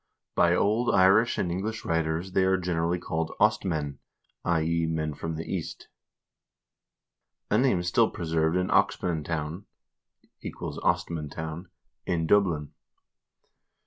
By 0.33 0.55
old 0.55 0.95
Irish 0.95 1.37
and 1.37 1.51
English 1.51 1.85
writers 1.85 2.31
they 2.31 2.43
are 2.45 2.57
generally 2.57 2.97
called 2.97 3.33
Ostmen 3.39 3.99
(i.e. 4.43 4.87
men 4.87 5.13
from 5.13 5.35
the 5.35 5.45
East), 5.45 5.89
a 7.51 7.59
name 7.59 7.83
still 7.83 8.09
pre 8.09 8.25
served 8.25 8.57
in 8.57 8.69
Oxmantown 8.69 9.65
(= 10.21 10.43
Ostmantown) 10.83 11.67
in 12.07 12.25
Dublin. 12.25 12.73